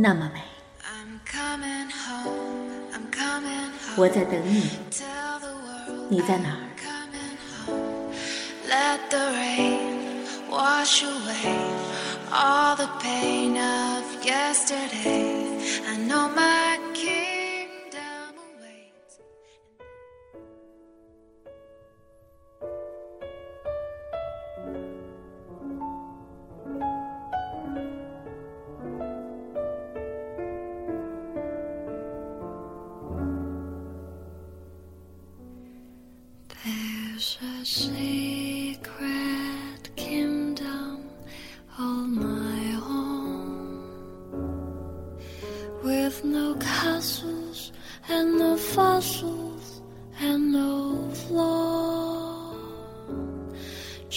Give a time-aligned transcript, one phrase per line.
[0.00, 0.40] 那么美.
[3.96, 4.70] 我在等你
[6.08, 6.68] 你在哪儿？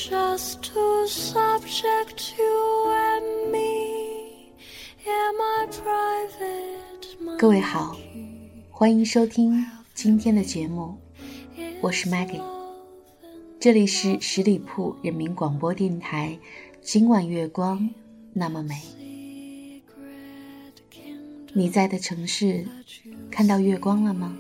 [0.09, 4.51] Just to subject you and me
[5.05, 7.95] in my private 各位好，
[8.71, 10.97] 欢迎收听今天的节目，
[11.81, 12.41] 我是 Maggie，
[13.59, 16.39] 这里是十里铺人民广播电台。
[16.81, 17.87] 今晚月光
[18.33, 18.81] 那么美，
[21.53, 22.65] 你在的城市
[23.29, 24.35] 看到月光了吗？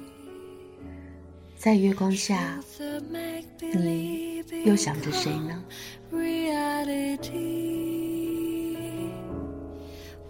[1.61, 2.59] 在月光下，
[3.75, 5.63] 你又想着谁呢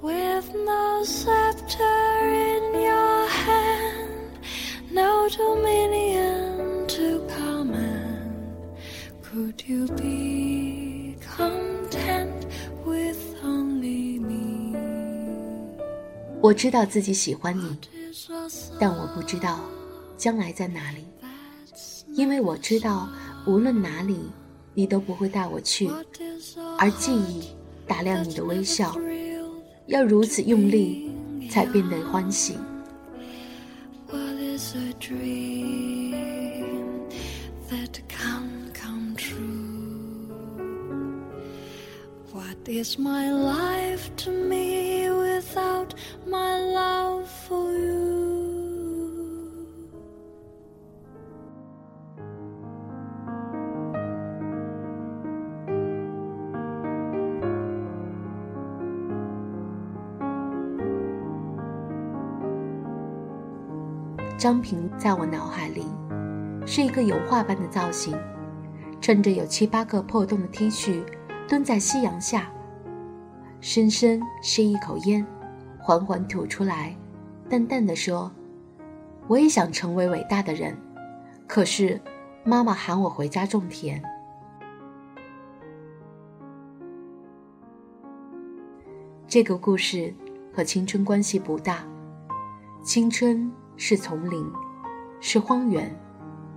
[0.02, 4.42] with no in your hand,
[4.92, 8.34] no dominion to command.
[9.24, 12.46] Could you be content
[12.84, 14.76] with only me?
[16.42, 17.78] 我知道自己喜欢你
[18.78, 19.62] 但我不知道
[20.18, 21.06] 将来在哪里，
[22.22, 23.10] 因为我知道
[23.48, 24.16] 无论哪里，
[24.76, 25.90] 你都不会带我去。
[26.78, 27.48] 而记忆
[27.88, 28.96] 打量你的微笑，
[29.88, 31.10] 要如此用力，
[31.50, 32.56] 才变得欢喜。
[42.68, 45.94] Is my life to me without
[46.26, 47.91] my love for you?
[64.42, 65.86] 张平在我脑海里
[66.66, 68.18] 是一个油画般的造型，
[69.00, 71.04] 穿着有七八个破洞的 T 恤，
[71.48, 72.52] 蹲在夕阳下，
[73.60, 75.24] 深深吸一口烟，
[75.78, 76.98] 缓缓吐出来，
[77.48, 78.32] 淡淡的说
[79.30, 80.76] ：“我也想成为伟大的人，
[81.46, 82.02] 可是
[82.44, 84.02] 妈妈喊我回家种田。”
[89.28, 90.12] 这个故事
[90.52, 91.84] 和青春关系不大，
[92.84, 93.52] 青春
[93.84, 94.46] 是丛林，
[95.20, 95.92] 是荒原，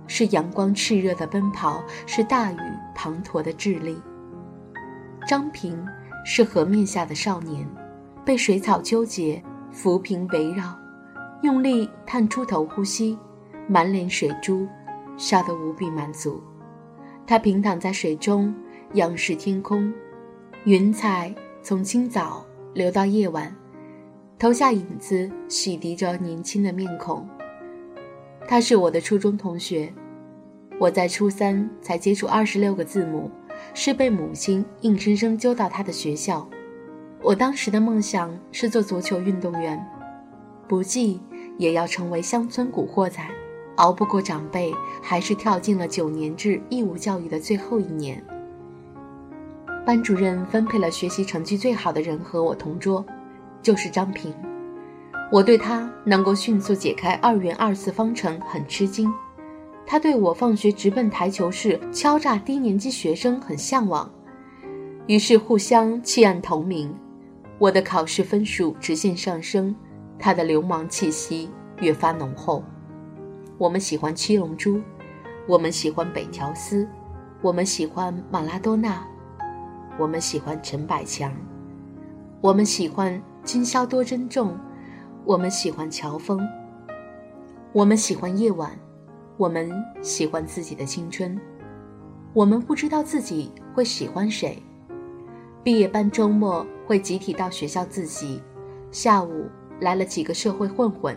[0.05, 2.59] 是阳光炽热的奔跑，是大雨
[2.95, 3.99] 滂沱的智力。
[5.27, 5.83] 张平
[6.23, 7.67] 是河面下的少年，
[8.23, 9.41] 被水草纠结，
[9.71, 10.77] 浮萍围绕，
[11.41, 13.17] 用力探出头呼吸，
[13.67, 14.67] 满脸水珠，
[15.17, 16.39] 笑得无比满足。
[17.25, 18.53] 他平躺在水中，
[18.93, 19.91] 仰视天空，
[20.65, 23.51] 云彩从清早流到夜晚，
[24.37, 27.25] 投下影子，洗涤着年轻的面孔。
[28.45, 29.93] 他是我的初中同学，
[30.77, 33.31] 我在初三才接触二十六个字母，
[33.73, 36.45] 是被母亲硬生生揪到他的学校。
[37.21, 39.81] 我当时的梦想是做足球运动员，
[40.67, 41.21] 不济
[41.57, 43.25] 也要成为乡村古惑仔。
[43.77, 48.21] 熬不过长辈，还是跳进了九年制义务教育的最后一年。
[49.85, 53.05] 班主任分配了学习成绩最好的人和我同桌，
[53.65, 54.31] 就是张平。
[55.31, 59.11] 我对他能够迅速解开二元二次方程很吃惊，
[59.87, 64.07] 他对我放学直奔台球室敲诈低年级学生很向往，
[65.07, 66.95] 于是互相弃暗投明。
[67.57, 69.75] 我的考试分数直线上升，
[70.19, 71.49] 他的流氓气息
[71.81, 72.63] 越发浓厚。
[73.57, 74.79] 我们喜欢七龙珠，
[75.47, 76.87] 我们喜欢北条司，
[77.41, 79.03] 我们喜欢马拉多纳，
[79.97, 81.33] 我们喜欢陈百强，
[82.41, 84.57] 我们喜欢今宵多珍重。
[85.23, 86.39] 我们喜欢乔峰，
[87.73, 88.71] 我们喜欢夜晚，
[89.37, 89.71] 我们
[90.01, 91.39] 喜欢自己的青春。
[92.33, 94.57] 我们不知道自己会喜欢谁。
[95.63, 98.41] 毕业班周末会集体到学校自习，
[98.91, 99.45] 下午
[99.79, 101.15] 来了几个社会混混，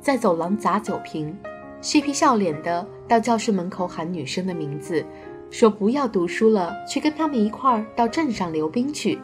[0.00, 1.36] 在走廊砸酒瓶，
[1.80, 5.04] 嬉皮笑脸的到教室门口喊女生的名字，
[5.50, 9.18] 说不要读书了，去跟他们一块儿到镇上溜冰去。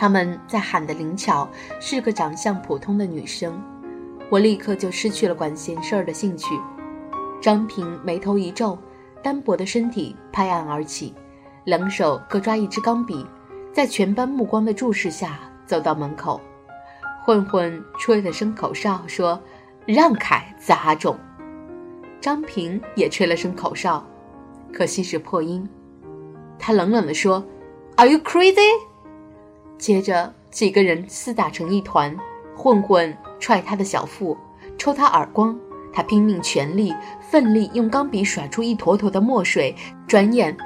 [0.00, 1.48] 他们在喊的灵巧
[1.80, 3.60] 是个长相普通的女生，
[4.30, 6.54] 我立刻就失去了管闲事儿的兴趣。
[7.40, 8.78] 张平眉头一皱，
[9.24, 11.12] 单薄的身体拍案而起。
[11.64, 13.26] 两手各抓一支钢笔，
[13.72, 16.40] 在全班目光的注视下走到门口。
[17.24, 19.42] 混混吹了声口哨，说
[19.84, 21.18] ：“让开，杂种。”
[22.22, 24.06] 张平也吹了声口哨，
[24.72, 25.68] 可惜是破音。
[26.56, 27.44] 他冷冷地说
[27.96, 28.87] ：“Are you crazy？”
[29.78, 32.14] 接着几个人厮打成一团，
[32.56, 34.36] 混混踹他的小腹，
[34.76, 35.58] 抽他耳光，
[35.92, 39.74] 他拼命全力，奋力用钢笔甩出一坨坨的墨水，
[40.06, 40.56] 转眼。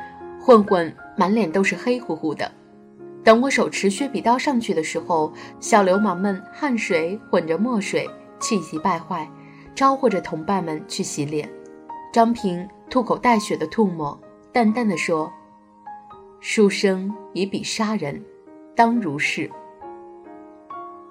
[0.41, 2.50] 混混满脸都是黑乎乎的。
[3.23, 8.11] 等我手持削笔刀上去的时候，小流氓们汗水混着墨水，
[8.41, 9.31] 气急败坏，
[9.73, 11.49] 招呼着同伴们去洗脸。
[12.12, 14.20] 张平吐口带血的唾沫，
[14.53, 15.32] 淡淡的说
[16.41, 18.20] ：“书生以笔杀人，
[18.75, 19.51] 当如是。”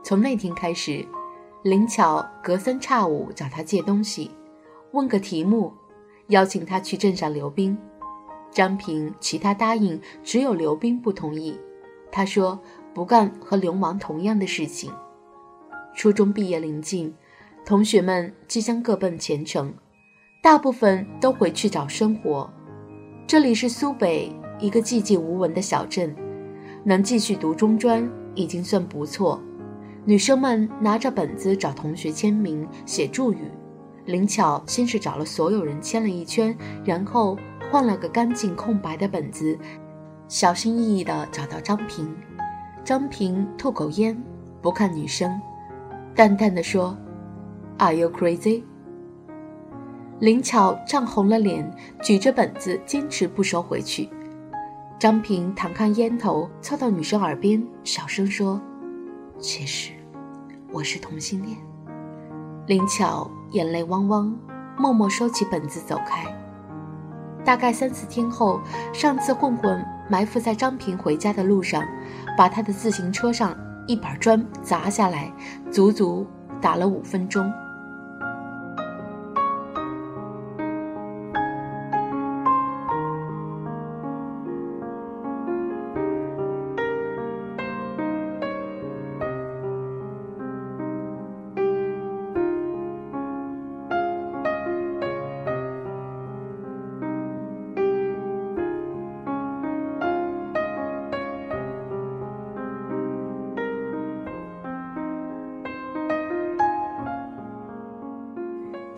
[0.03, 1.05] 从那天开始，
[1.63, 4.31] 灵巧隔三差五找他借东西，
[4.91, 5.71] 问个题目，
[6.27, 7.77] 邀请他去镇上溜冰。
[8.49, 11.57] 张平其他答应，只有刘冰不同意。
[12.11, 12.59] 他说
[12.93, 14.91] 不干和流氓同样的事情。
[15.95, 17.13] 初中毕业临近，
[17.63, 19.73] 同学们即将各奔前程，
[20.41, 22.51] 大部分都回去找生活。
[23.27, 26.13] 这里是苏北一个寂静无闻的小镇，
[26.83, 29.41] 能继续读中专已经算不错。
[30.05, 33.51] 女生们拿着本子找同学签名、写祝语。
[34.05, 37.37] 灵巧先是找了所有人签了一圈，然后。
[37.69, 39.57] 换了个干净空白的本子，
[40.27, 42.13] 小心翼翼地找到张平。
[42.83, 44.21] 张平吐口烟，
[44.61, 45.39] 不看女生，
[46.13, 46.97] 淡淡的说
[47.77, 48.63] ：“Are you crazy？”
[50.19, 51.73] 灵巧涨红了脸，
[52.03, 54.09] 举着本子坚持不收回去。
[55.01, 58.61] 张平弹开烟头，凑到女生耳边小声说
[59.41, 59.93] ：“其实
[60.71, 61.57] 我是同性恋。”
[62.69, 64.31] 灵巧眼泪汪汪，
[64.77, 66.23] 默默收起本子走开。
[67.43, 68.61] 大概三四天后，
[68.93, 71.83] 上次混混埋伏在张平回家的路上，
[72.37, 73.57] 把他的自行车上
[73.87, 75.33] 一板砖砸下来，
[75.71, 76.27] 足足
[76.61, 77.51] 打了五分钟。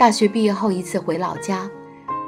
[0.04, 1.66] 大学毕业后一次回老家，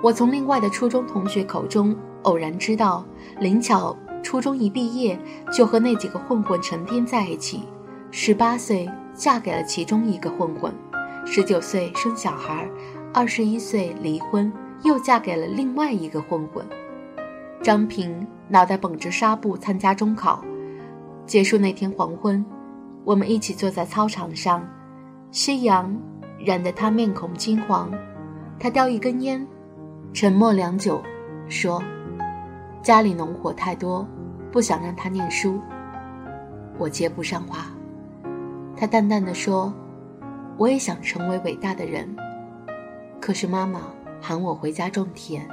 [0.01, 3.05] 我从另外的初中同学口中偶然知道，
[3.41, 3.93] 林巧
[4.23, 5.19] 初中一毕业
[5.51, 7.63] 就和那几个混混成天在一起，
[8.11, 10.73] 十八岁嫁给了其中一个混混，
[11.25, 12.65] 十九岁生小孩，
[13.13, 14.49] 二十一岁离婚，
[14.83, 16.65] 又嫁给了另外一个混混。
[17.61, 20.41] 张平脑袋绷着纱布参加中考，
[21.25, 22.45] 结束那天黄昏，
[23.03, 24.65] 我们一起坐在操场上，
[25.29, 25.93] 夕阳。
[26.45, 27.91] 染得他面孔金黄，
[28.59, 29.45] 他叼一根烟，
[30.13, 31.01] 沉默良久，
[31.49, 31.81] 说
[32.83, 34.07] ：“家里农活太多，
[34.51, 35.59] 不想让他念书。”
[36.77, 37.65] 我接不上话。
[38.77, 39.73] 他淡淡的说
[40.55, 42.15] ：“我也想成为伟大的人，
[43.19, 43.81] 可是妈妈
[44.21, 45.47] 喊我回家种田。”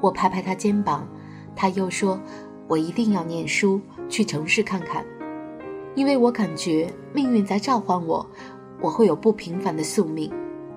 [0.00, 1.04] 我拍拍他肩膀，
[1.56, 2.20] 他又说
[2.68, 5.04] ：“我一定要念书，去城市看看，
[5.96, 8.24] 因为我感觉命运在召唤我。”
[8.80, 10.30] 我会有不平凡的宿命，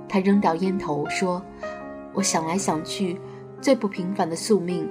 [0.07, 1.41] 他扔掉烟头说
[2.13, 3.19] ：“我想来想去，
[3.61, 4.87] 最不平凡的宿命，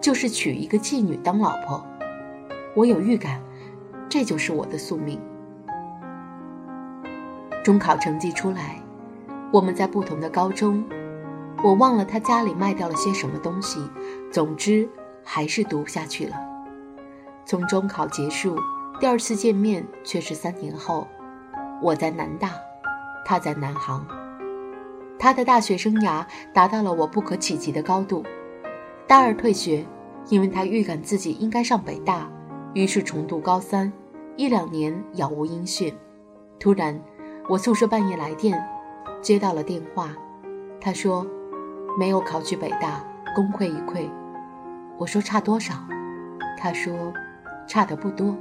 [0.00, 1.84] 就是娶一个妓女当老婆。
[2.74, 3.40] 我有预感，
[4.08, 5.20] 这就是我的宿命。”
[7.64, 8.80] 中考成绩出来，
[9.52, 10.84] 我们在不同的高中，
[11.62, 13.80] 我忘了他家里卖掉了些什么东西，
[14.30, 14.88] 总之
[15.24, 16.36] 还是读不下去了。
[17.44, 18.56] 从中考结束，
[19.00, 21.06] 第二次见面却是三年后。
[21.82, 22.50] 我在南大，
[23.24, 24.06] 他在南航。
[25.18, 28.22] 他的大学生涯达到了我不可企及的高度。
[29.06, 29.84] 大二退学，
[30.28, 32.30] 因为他预感自己应该上北大，
[32.74, 33.92] 于是重读高三，
[34.36, 35.92] 一两年杳无音讯。
[36.58, 36.98] 突然，
[37.48, 38.62] 我宿舍半夜来电，
[39.22, 40.10] 接到了电话，
[40.80, 41.26] 他说
[41.98, 44.08] 没有考取北大，功亏一篑。
[44.98, 45.74] 我说差多少？
[46.58, 47.12] 他说
[47.66, 48.36] 差的不多。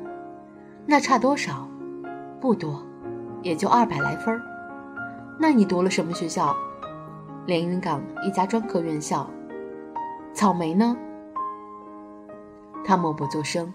[0.85, 1.67] 那差多少？
[2.41, 2.85] 不多，
[3.41, 4.41] 也就二百来分儿。
[5.39, 6.55] 那你读了什么学校？
[7.45, 9.29] 连云港一家专科院校。
[10.33, 10.95] 草莓呢？
[12.85, 13.73] 他默不作声。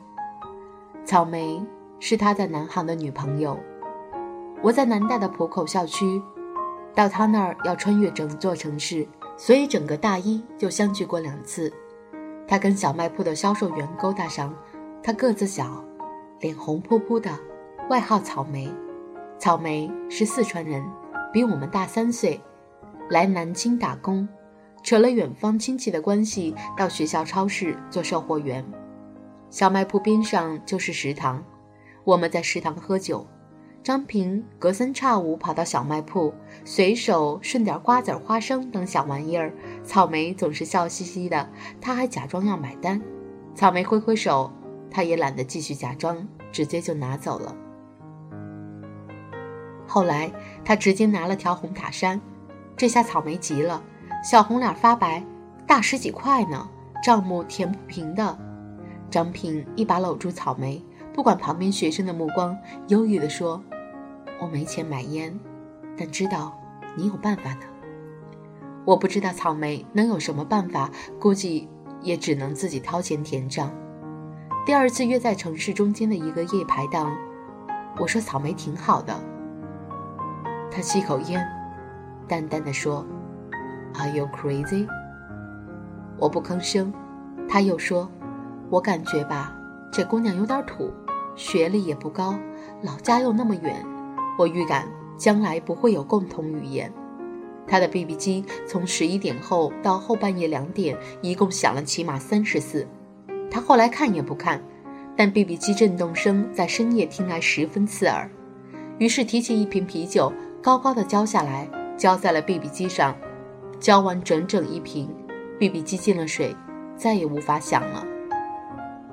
[1.05, 1.65] 草莓
[1.99, 3.59] 是他在南航的女朋友。
[4.63, 6.23] 我在南大的浦口校区，
[6.95, 9.07] 到他那儿要穿越整座城市，
[9.37, 11.73] 所以整个大一就相聚过两次。
[12.47, 14.55] 他跟小卖铺的销售员勾搭上，
[15.03, 15.85] 他个子小，
[16.41, 17.31] 脸红扑扑的，
[17.91, 18.73] 外号草莓。
[19.45, 20.83] 草莓是四川人，
[21.31, 22.41] 比我们大三岁，
[23.11, 24.27] 来南京打工。
[24.83, 28.65] 扯了远方亲戚的关系，到学校超市做售货员。
[29.51, 31.45] 小卖铺边上就是食堂，
[32.05, 33.27] 我们在食堂喝酒。
[33.83, 36.33] 张平隔三差五跑到小卖铺，
[36.65, 39.53] 随手顺点瓜子、花生等小玩意儿。
[39.83, 41.47] 草莓总是笑嘻嘻的，
[41.83, 42.99] 他还假装要买单。
[43.55, 44.51] 草莓挥挥手，
[44.91, 47.55] 他也懒得继续假装，直接就拿走了。
[49.95, 50.29] 后来
[50.65, 52.21] 他直接拿了条红塔山，
[52.77, 53.81] 这下草莓急了。
[54.25, 55.25] 小红脸发白，
[55.69, 56.69] 大十几块呢，
[57.01, 58.37] 账目填不平的。
[59.09, 62.59] 张平一把搂住草莓，不管旁边学生的目光，
[62.89, 63.63] 忧郁地说
[64.43, 65.39] ：“我没钱买烟，
[65.97, 66.59] 但知道
[66.97, 67.61] 你有办法的。
[68.85, 71.69] 我不知道草莓能有什么办法，估计
[72.03, 73.73] 也只能自己掏钱填账。”
[74.67, 77.17] 第二次约在城市中间的一个夜排档，
[77.97, 79.15] 我说草莓挺好的。
[80.75, 81.41] 他吸口烟，
[82.27, 83.07] 淡淡的说。
[83.97, 84.89] Are you crazy？
[86.19, 86.93] 我不吭声。
[87.49, 88.11] 他又说
[88.71, 89.55] ：“我感觉吧，
[89.93, 90.91] 这姑娘有点土，
[91.37, 92.35] 学历也不高，
[92.83, 93.87] 老家又那么远，
[94.37, 96.93] 我预感将来不会有共同语言。”
[97.69, 102.85] 他的 BB 机从十一点后到后半夜两点，一共响了起码三十次。
[103.49, 104.61] 他后来看也不看，
[105.15, 108.29] 但 BB 机震动声在深夜听来十分刺耳，
[108.99, 110.33] 于是提起一瓶啤酒，
[110.65, 113.15] 高高的浇下来，浇在了 BB 机上。
[113.79, 115.15] 浇完整整一瓶
[115.59, 116.57] ，BB 机进了水，
[116.97, 118.03] 再也无法响了。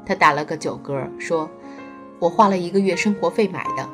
[0.06, 1.50] 他打了个酒嗝，说
[2.20, 3.86] ：“我花了一个月生活费买的。”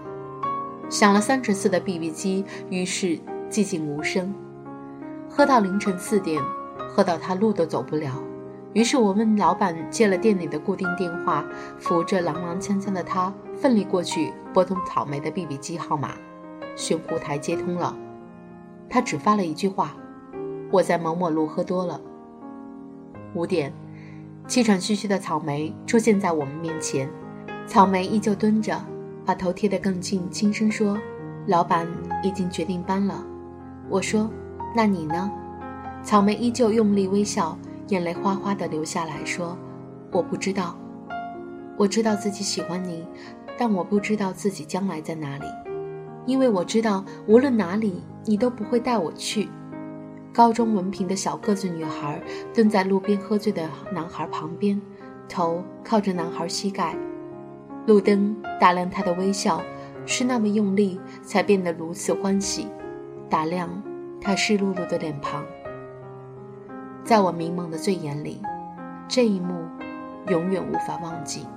[0.87, 3.17] 响了三十次的 BB 机，于是
[3.49, 4.31] 寂静无声。
[5.27, 6.39] 喝到凌晨四点，
[6.87, 8.21] 喝到他路都走不了。
[8.73, 11.43] 于是我问老板借了店里的固定电话，
[11.79, 16.11] 扶着踉踉跄跄的他，奋力过去拨通草莓的 BB 机号码。
[16.77, 17.97] 寻湖台接通了，
[18.87, 19.97] 他只发了一句话。
[20.71, 21.99] 我在某某路喝多了。
[23.33, 23.73] 五点，
[24.47, 27.09] 气喘吁吁的草莓出现在我们面前。
[27.65, 28.79] 草莓依旧蹲着，
[29.25, 30.97] 把头贴得更近，轻声说
[31.47, 31.87] ：“老板
[32.23, 33.25] 已经决定搬了。”
[33.89, 34.29] 我说
[34.75, 35.31] ：“那你呢？”
[36.03, 37.57] 草莓依旧用力微笑，
[37.87, 39.57] 眼泪哗哗地流下来，说
[40.13, 40.77] ：“我不知道。
[41.75, 43.05] 我知道自己喜欢你，
[43.57, 45.45] 但我不知道自己将来在哪里，
[46.27, 49.49] 因为我知道无论哪里，你都不会带我去。”
[50.31, 52.21] 高中文凭的小个子女孩
[52.53, 54.79] 蹲在路边喝醉的男孩旁边，
[55.27, 56.95] 头靠着男孩膝盖。
[57.87, 59.63] 路灯打亮他的微笑，
[60.05, 62.67] 是那么用力，才变得如此欢喜，
[63.29, 63.67] 打亮
[64.21, 65.43] 他湿漉漉的脸庞。
[67.03, 68.41] 在我迷蒙的醉眼里，
[69.07, 69.65] 这一幕
[70.27, 71.47] 永远无法忘记。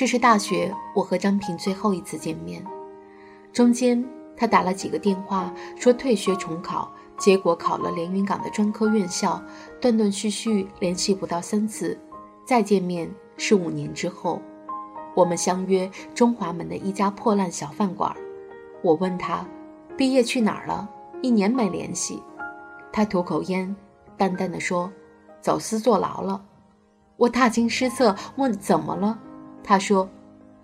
[0.00, 2.64] 这是大学我和张平最后一次见面，
[3.52, 4.02] 中间
[4.34, 9.38] 他打了几个电话，说退学重考，结果考了连云港的专科院校，
[9.78, 12.00] 断断续续联系不到三次，
[12.46, 14.40] 再见面是五年之后，
[15.14, 18.10] 我们相约中华门的一家破烂小饭馆，
[18.80, 19.46] 我问他，
[19.98, 20.88] 毕业去哪儿了？
[21.20, 22.22] 一年没联系，
[22.90, 23.76] 他吐口烟，
[24.16, 24.90] 淡淡的说，
[25.42, 26.42] 走私坐牢了。
[27.18, 29.18] 我大惊失色，问怎么了？
[29.62, 30.08] 他说，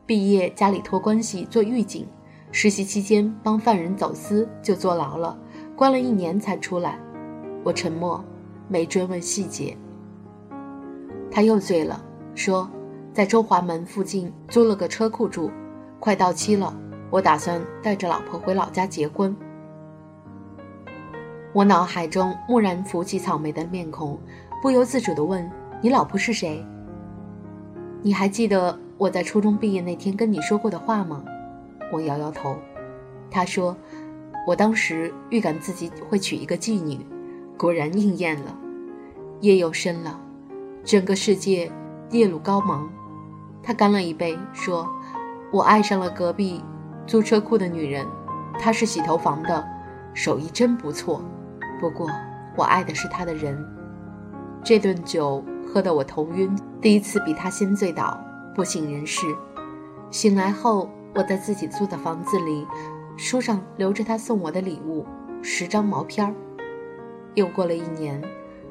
[0.05, 2.07] 毕业家里托关系做狱警，
[2.51, 5.39] 实习期间帮犯人走私就坐牢了，
[5.77, 6.99] 关了一年才出来。
[7.65, 8.25] 我沉默，
[8.69, 9.77] 没追问细节。
[11.31, 12.03] 他又醉了，
[12.35, 12.69] 说
[13.13, 15.51] 在中华门附近租了个车库住，
[16.01, 16.75] 快到期了，
[17.11, 19.37] 我打算带着老婆回老家结婚。
[21.53, 24.19] 我脑海中蓦然浮起草莓的面孔，
[24.63, 25.49] 不由自主地问。
[25.83, 26.65] 你老婆是谁？
[28.03, 31.23] 你还记得我在初中毕业那天跟你说过的话吗？
[31.93, 32.57] 我摇摇头。
[33.31, 33.77] 他说
[34.49, 37.05] ：“我当时预感自己会娶一个妓女，
[37.59, 38.57] 果然应验了。
[39.41, 40.19] 夜又深了，
[40.83, 41.71] 整个世界
[42.11, 42.87] 夜露高茫。”
[43.63, 44.89] 他干了一杯，说
[45.53, 46.63] ：“我爱上了隔壁
[47.07, 48.07] 租车库的女人，
[48.59, 49.63] 她是洗头房的，
[50.15, 51.23] 手艺真不错。
[51.81, 52.09] 不过
[52.57, 53.63] 我爱的是她的人。
[54.65, 58.19] 这顿酒。”喝得我头晕，第一次比他先醉倒，
[58.57, 59.27] 不省人事。
[60.11, 62.67] 醒来后，我在自己租的房子里，
[63.19, 65.05] 书上留着他送我的礼物——
[65.43, 66.35] 十张毛片儿。
[67.35, 68.23] 又过了一年，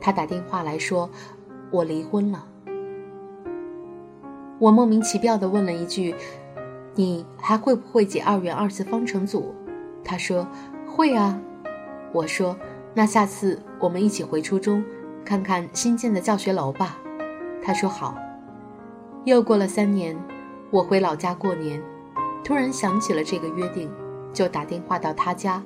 [0.02, 1.08] 他打电话来说，
[1.70, 2.48] 我离婚了。
[4.58, 6.16] 我莫名其妙地问了一句
[6.96, 9.54] ：“你还会不会解二元二次方程组？”
[10.04, 10.48] 他说
[10.90, 11.40] ：“会啊。”
[12.12, 12.58] 我说
[12.96, 14.84] ：“那下次我们一起回初中。”
[15.24, 16.98] 看看新建的教学楼吧，
[17.62, 18.16] 他说好。
[19.26, 20.16] 又过了三年，
[20.70, 21.82] 我回老家过年，
[22.44, 23.90] 突然想起了这个约定，
[24.32, 25.64] 就打电话到他家。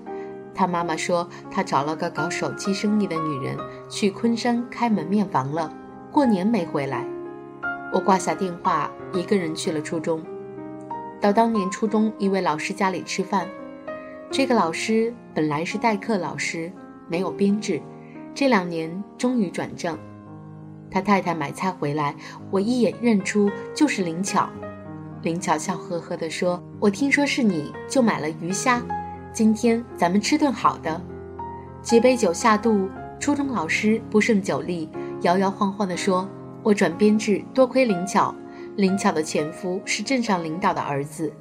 [0.56, 3.58] 他妈妈说他找了个搞手机生意的女人
[3.90, 5.74] 去昆山开门面房了，
[6.10, 7.06] 过年没回来。
[7.92, 10.24] 我挂下电话，一个人去了初中，
[11.20, 13.46] 到当年初中一位老师家里吃饭。
[14.32, 16.72] 这个老师本来是代课老师，
[17.10, 17.82] 没有编制。
[18.34, 19.98] 这两年终于转正，
[20.92, 22.16] 他太太买菜回来，
[22.50, 24.50] 我一眼认出就是林巧。
[25.22, 28.82] 林巧笑呵呵地说：“我听说是你，就买了鱼虾，
[29.34, 31.02] 今天咱们吃顿好的。”
[31.84, 34.90] 几杯酒下肚，初中老师不胜酒力，
[35.22, 36.28] 摇摇晃晃地说
[36.64, 38.34] ：“我转编制，多亏林巧。
[38.76, 41.32] 林巧的前夫是镇上领导的儿子，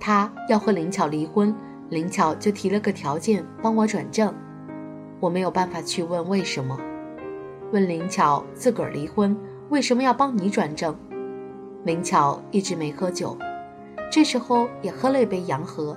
[0.00, 1.54] 他要和林巧离婚，
[1.90, 4.34] 林巧就提了个条件，帮我转正。”
[5.20, 6.78] 我没有办法去问为什么，
[7.72, 9.36] 问林巧自个儿离婚
[9.70, 10.94] 为什么要帮你转正？
[11.84, 13.36] 林巧一直没喝酒，
[14.10, 15.96] 这时候也喝了一杯洋河，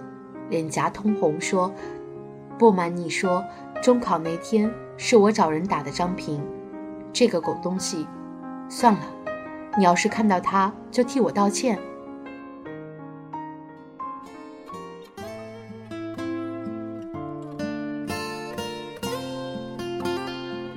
[0.49, 1.71] 脸颊通红，说
[2.57, 3.43] ：“不瞒你说，
[3.81, 6.43] 中考那天是我找人打的张平，
[7.13, 8.07] 这个狗东西。
[8.67, 9.01] 算了，
[9.77, 11.77] 你要是看到他，就替我道歉。”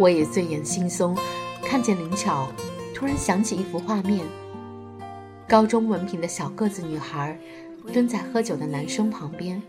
[0.03, 1.17] 我也醉眼惺忪，
[1.65, 2.49] 看见林巧，
[2.93, 4.27] 突然想起一幅画面：
[5.47, 7.39] 高中文凭的小个子女孩，
[7.93, 9.63] 蹲在喝酒的男生旁边，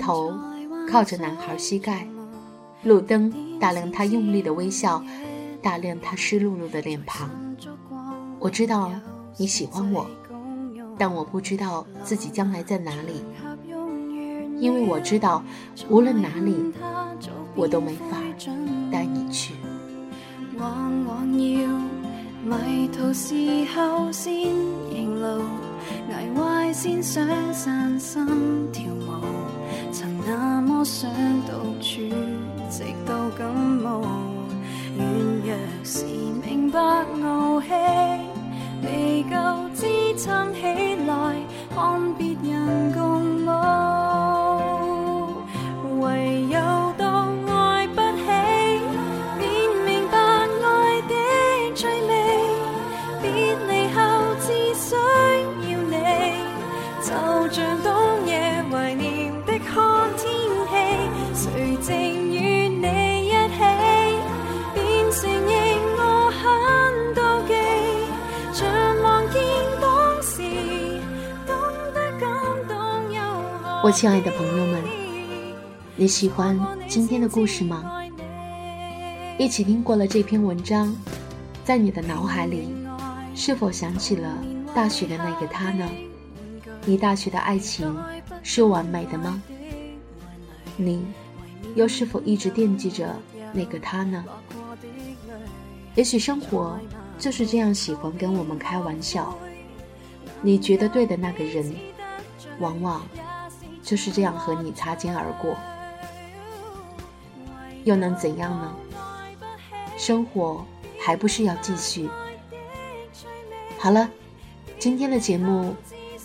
[0.00, 0.32] 头
[0.90, 2.08] 靠着男孩膝盖，
[2.82, 5.04] 路灯打量他用力的微笑，
[5.60, 7.28] 打量他湿漉漉的脸庞。
[8.38, 8.90] 我知道
[9.36, 10.06] 你喜欢我，
[10.96, 13.22] 但我不知道自己将来在哪里，
[14.58, 15.44] 因为我知道，
[15.90, 16.72] 无论哪里，
[17.54, 18.16] 我都没法
[18.90, 19.54] 带你去。
[20.58, 21.68] 往往要
[22.44, 23.34] 迷途时
[23.74, 24.32] 候先
[24.90, 25.42] 认路，
[26.10, 28.26] 挨坏先想散心
[28.72, 29.22] 跳舞。
[29.92, 31.10] 曾那么想
[31.46, 32.00] 独处，
[32.70, 34.02] 直到感冒。
[34.96, 35.08] 软
[35.44, 36.04] 弱时
[36.44, 36.80] 明白
[37.22, 37.68] 傲气，
[38.82, 39.36] 未够
[39.74, 40.62] 支撑起
[41.06, 41.36] 来，
[41.74, 42.14] 看
[73.90, 74.82] 亲爱的朋友们，
[75.96, 78.02] 你喜欢今天的故事吗？
[79.38, 80.94] 一起听过了这篇文章，
[81.64, 82.68] 在你的脑海里，
[83.34, 84.36] 是否想起了
[84.74, 85.88] 大学的那个他呢？
[86.84, 87.96] 你大学的爱情
[88.42, 89.42] 是完美的吗？
[90.76, 91.04] 你
[91.74, 93.16] 又是否一直惦记着
[93.52, 94.24] 那个他呢？
[95.94, 96.78] 也许生活
[97.18, 99.34] 就是这样，喜欢跟我们开玩笑。
[100.42, 101.74] 你觉得对的那个人，
[102.60, 103.02] 往往……
[103.88, 105.56] 就是这样和你擦肩而过，
[107.84, 108.76] 又能怎样呢？
[109.96, 110.62] 生活
[111.00, 112.06] 还不是要继续？
[113.78, 114.10] 好了，
[114.78, 115.74] 今天的节目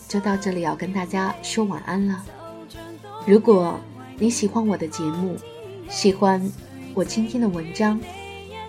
[0.10, 2.22] 就到这里，要跟大家说晚安了。
[3.26, 3.80] 如果
[4.18, 5.38] 你喜欢我的节目，
[5.88, 6.52] 喜欢
[6.94, 7.98] 我今天的文章，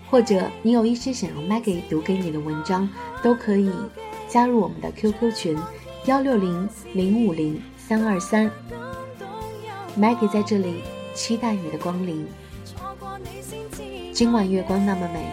[0.08, 2.88] 或者你有一些想要 Maggie 读给你的文章，
[3.24, 3.72] 都可以
[4.28, 5.58] 加入我们的 QQ 群
[6.04, 8.48] 幺六零零五零三二三。
[9.96, 10.82] Maggie 在这里
[11.14, 12.26] 期待你的光临。
[14.12, 15.24] 今晚月光那么美，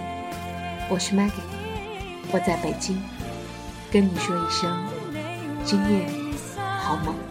[0.87, 1.31] 我是 Maggie，
[2.31, 3.01] 我在北京，
[3.91, 4.77] 跟你说一声，
[5.65, 6.05] 今夜
[6.79, 7.30] 好梦。